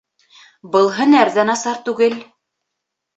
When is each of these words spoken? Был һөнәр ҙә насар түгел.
Был 0.75 0.87
һөнәр 0.95 1.31
ҙә 1.35 1.43
насар 1.49 1.77
түгел. 1.91 2.17